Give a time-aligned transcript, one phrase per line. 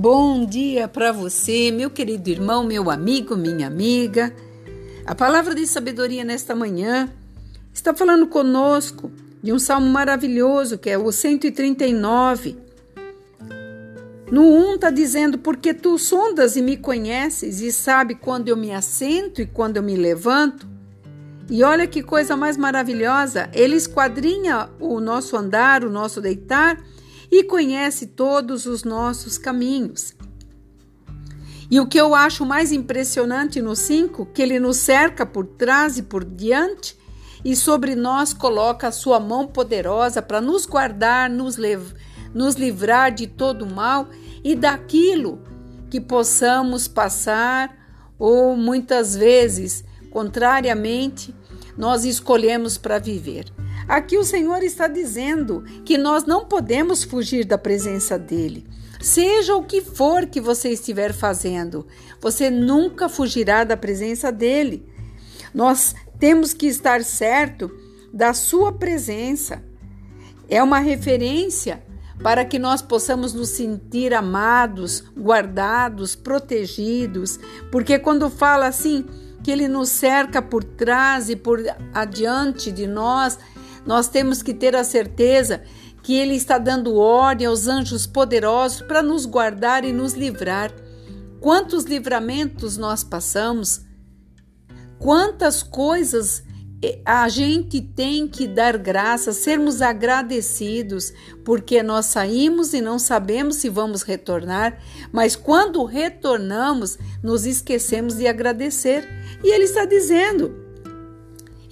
[0.00, 4.32] Bom dia para você, meu querido irmão, meu amigo, minha amiga.
[5.04, 7.12] A palavra de sabedoria nesta manhã
[7.74, 9.10] está falando conosco
[9.42, 12.56] de um salmo maravilhoso que é o 139.
[14.30, 18.72] No 1 está dizendo: Porque tu sondas e me conheces e sabe quando eu me
[18.72, 20.64] assento e quando eu me levanto.
[21.50, 26.80] E olha que coisa mais maravilhosa, ele esquadrinha o nosso andar, o nosso deitar
[27.30, 30.14] e conhece todos os nossos caminhos.
[31.70, 35.98] E o que eu acho mais impressionante no 5, que ele nos cerca por trás
[35.98, 36.96] e por diante
[37.44, 41.56] e sobre nós coloca a sua mão poderosa para nos guardar, nos,
[42.34, 44.08] nos livrar de todo mal
[44.42, 45.42] e daquilo
[45.90, 47.76] que possamos passar
[48.18, 51.34] ou muitas vezes, contrariamente,
[51.76, 53.46] nós escolhemos para viver.
[53.88, 58.66] Aqui o Senhor está dizendo que nós não podemos fugir da presença dele.
[59.00, 61.86] Seja o que for que você estiver fazendo,
[62.20, 64.86] você nunca fugirá da presença dele.
[65.54, 67.70] Nós temos que estar certo
[68.12, 69.62] da sua presença.
[70.50, 71.82] É uma referência
[72.22, 77.38] para que nós possamos nos sentir amados, guardados, protegidos,
[77.70, 79.04] porque quando fala assim
[79.42, 81.62] que ele nos cerca por trás e por
[81.94, 83.38] adiante de nós,
[83.88, 85.62] nós temos que ter a certeza
[86.02, 90.70] que Ele está dando ordem aos anjos poderosos para nos guardar e nos livrar.
[91.40, 93.80] Quantos livramentos nós passamos,
[94.98, 96.42] quantas coisas
[96.82, 101.10] eh, a gente tem que dar graças, sermos agradecidos,
[101.42, 104.78] porque nós saímos e não sabemos se vamos retornar,
[105.10, 109.08] mas quando retornamos, nos esquecemos de agradecer.
[109.42, 110.54] E Ele está dizendo: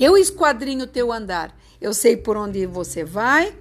[0.00, 3.54] Eu esquadrinho teu andar eu sei por onde você vai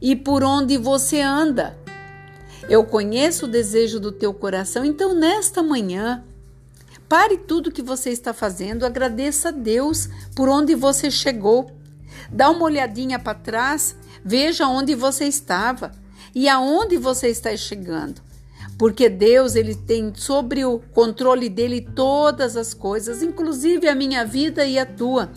[0.00, 1.78] e por onde você anda.
[2.68, 4.84] Eu conheço o desejo do teu coração.
[4.84, 6.24] Então, nesta manhã,
[7.08, 11.70] pare tudo que você está fazendo, agradeça a Deus por onde você chegou.
[12.30, 15.92] Dá uma olhadinha para trás, veja onde você estava
[16.34, 18.20] e aonde você está chegando.
[18.78, 24.64] Porque Deus, ele tem sobre o controle dele todas as coisas, inclusive a minha vida
[24.64, 25.30] e a tua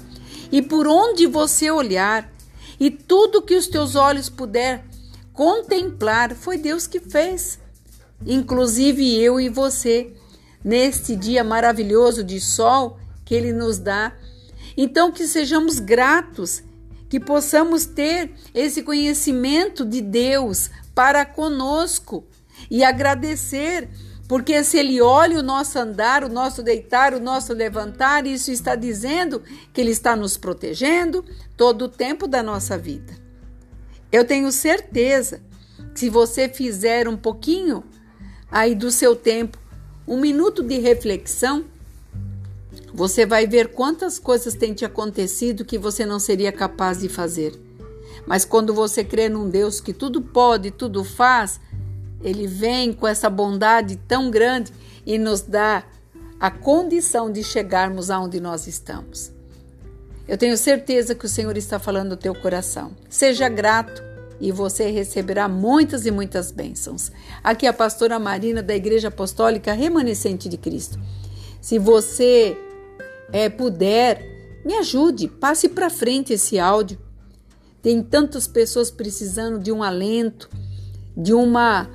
[0.52, 2.32] e por onde você olhar,
[2.80, 4.84] e tudo que os teus olhos puder
[5.34, 7.60] contemplar, foi Deus que fez.
[8.26, 10.14] Inclusive eu e você,
[10.64, 14.14] neste dia maravilhoso de sol que Ele nos dá.
[14.76, 16.64] Então, que sejamos gratos,
[17.10, 22.26] que possamos ter esse conhecimento de Deus para conosco
[22.70, 23.90] e agradecer
[24.32, 28.76] porque se ele olha o nosso andar, o nosso deitar, o nosso levantar, isso está
[28.76, 29.44] dizendo
[29.74, 31.26] que ele está nos protegendo
[31.58, 33.12] todo o tempo da nossa vida.
[34.10, 35.42] Eu tenho certeza
[35.94, 37.84] que se você fizer um pouquinho
[38.50, 39.58] aí do seu tempo,
[40.08, 41.66] um minuto de reflexão,
[42.94, 47.60] você vai ver quantas coisas têm te acontecido que você não seria capaz de fazer.
[48.26, 51.60] Mas quando você crê num Deus que tudo pode, tudo faz,
[52.24, 54.72] ele vem com essa bondade tão grande
[55.06, 55.84] e nos dá
[56.40, 59.32] a condição de chegarmos aonde nós estamos.
[60.28, 62.92] Eu tenho certeza que o Senhor está falando no teu coração.
[63.10, 64.02] Seja grato
[64.40, 67.12] e você receberá muitas e muitas bênçãos.
[67.44, 71.00] Aqui é a pastora Marina da Igreja Apostólica Remanescente de Cristo.
[71.62, 72.58] Se você
[73.32, 76.98] é, puder, me ajude, passe para frente esse áudio.
[77.82, 80.50] Tem tantas pessoas precisando de um alento,
[81.16, 81.88] de uma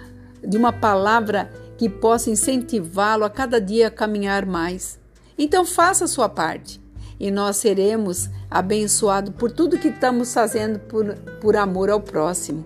[0.46, 4.98] de uma palavra que possa incentivá-lo a cada dia a caminhar mais.
[5.38, 6.80] Então faça a sua parte
[7.18, 12.64] e nós seremos abençoados por tudo que estamos fazendo por, por amor ao próximo.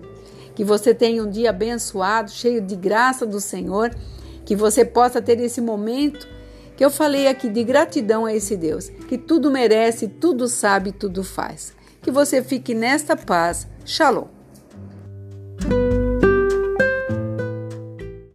[0.55, 3.91] Que você tenha um dia abençoado, cheio de graça do Senhor,
[4.45, 6.27] que você possa ter esse momento
[6.75, 11.23] que eu falei aqui de gratidão a esse Deus, que tudo merece, tudo sabe, tudo
[11.23, 11.73] faz.
[12.01, 13.67] Que você fique nesta paz.
[13.85, 14.40] Shalom.